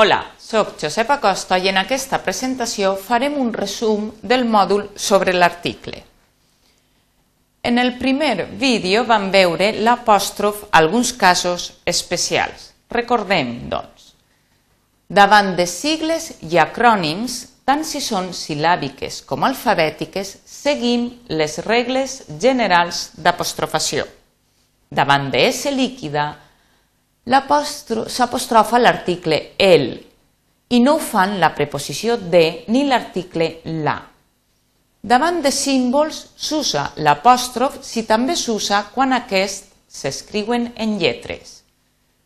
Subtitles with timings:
[0.00, 6.04] Hola, sóc Josep Acosta i en aquesta presentació farem un resum del mòdul sobre l'article.
[7.66, 12.68] En el primer vídeo vam veure l'apòstrof alguns casos especials.
[12.94, 14.12] Recordem, doncs,
[15.10, 23.08] davant de sigles i acrònims, tant si són silàbiques com alfabètiques, seguim les regles generals
[23.18, 24.06] d'apostrofació.
[24.94, 26.36] Davant de S líquida,
[27.28, 29.90] s'apostrofa l'article el
[30.68, 33.48] i no ho fan la preposició de ni l'article
[33.84, 33.98] la.
[35.00, 41.62] Davant de símbols s'usa l'apòstrof si també s'usa quan aquests s'escriuen en lletres.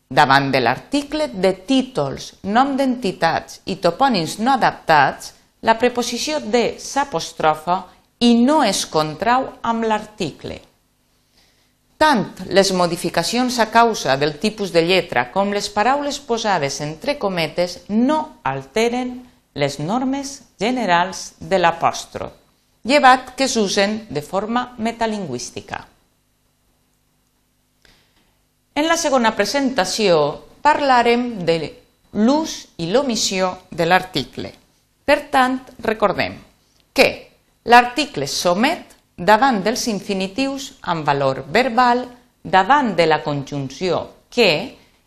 [0.08, 5.32] Davant de l'article de títols, nom d'entitats i topònims no adaptats,
[5.62, 7.78] la preposició de s'apostrofa
[8.20, 10.58] i no es contrau amb l'article.
[12.02, 17.76] Tant les modificacions a causa del tipus de lletra com les paraules posades entre cometes
[17.86, 19.12] no alteren
[19.54, 22.32] les normes generals de l'apòstrof,
[22.90, 25.78] llevat que s'usen de forma metalingüística.
[28.74, 30.18] En la segona presentació
[30.64, 31.58] parlarem de
[32.18, 34.50] l'ús i l'omissió de l'article.
[35.06, 36.34] Per tant, recordem
[36.90, 37.06] que
[37.62, 42.06] l'article somet davant dels infinitius amb valor verbal,
[42.42, 44.50] davant de la conjunció que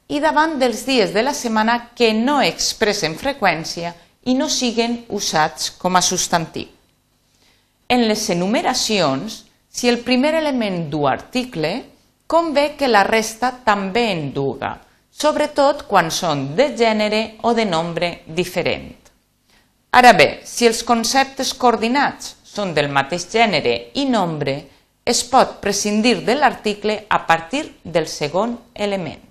[0.08, 5.72] i davant dels dies de la setmana que no expressen freqüència i no siguen usats
[5.82, 6.70] com a substantiu.
[7.90, 11.74] En les enumeracions, si el primer element du article,
[12.26, 14.72] convé que la resta també en duga,
[15.12, 18.96] sobretot quan són de gènere o de nombre diferent.
[19.96, 24.56] Ara bé, si els conceptes coordinats són del mateix gènere i nombre,
[25.06, 29.22] es pot prescindir de l'article a partir del segon element.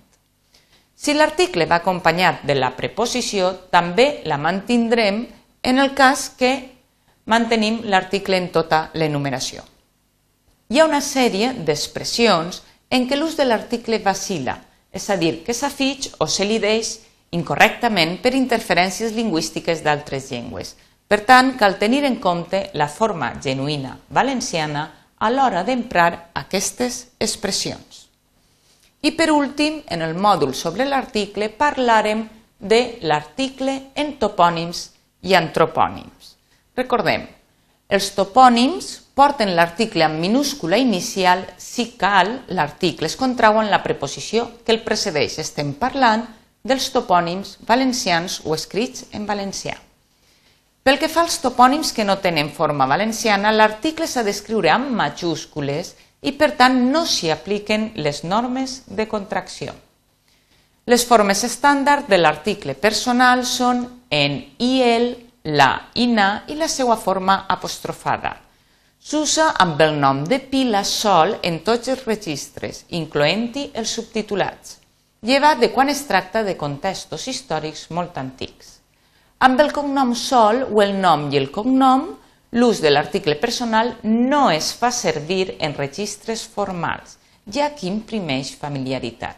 [0.95, 5.25] Si l'article va acompanyat de la preposició, també la mantindrem
[5.61, 6.53] en el cas que
[7.25, 9.65] mantenim l'article en tota l'enumeració.
[10.69, 14.55] Hi ha una sèrie d'expressions en què l'ús de l'article vacila,
[14.95, 17.01] és a dir, que s'afig o s'elideix
[17.35, 20.75] incorrectament per interferències lingüístiques d'altres llengües,
[21.07, 24.85] per tant, cal tenir en compte la forma genuïna valenciana
[25.17, 28.05] a l'hora d'emprar aquestes expressions.
[29.05, 32.25] I per últim, en el mòdul sobre l'article parlarem
[32.57, 34.89] de l'article en topònims
[35.21, 36.33] i antropònims.
[36.75, 37.27] Recordem,
[37.87, 44.49] els topònims porten l'article en minúscula inicial si cal l'article es contrau en la preposició
[44.65, 45.37] que el precedeix.
[45.39, 46.25] Estem parlant
[46.65, 49.77] dels topònims valencians o escrits en valencià.
[50.85, 55.95] Pel que fa als topònims que no tenen forma valenciana, l'article s'ha d'escriure amb majúscules
[56.21, 59.73] i per tant no s'hi apliquen les normes de contracció.
[60.85, 63.81] Les formes estàndard de l'article personal són
[64.13, 65.09] en IL,
[65.57, 68.35] la i na i la seva forma apostrofada.
[69.01, 74.77] S'usa amb el nom de pila sol en tots els registres, incloent-hi els subtitulats,
[75.25, 78.75] llevat de quan es tracta de contextos històrics molt antics.
[79.39, 82.05] Amb el cognom sol o el nom i el cognom,
[82.55, 87.17] l'ús de l'article personal no es fa servir en registres formals,
[87.51, 89.35] ja que imprimeix familiaritat.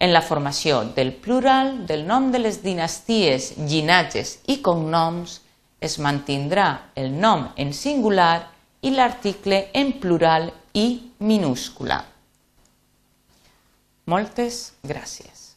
[0.00, 5.40] En la formació del plural del nom de les dinasties, llinatges i cognoms
[5.80, 8.48] es mantindrà el nom en singular
[8.82, 10.88] i l'article en plural i
[11.18, 12.02] minúscula.
[14.06, 15.47] Moltes gràcies.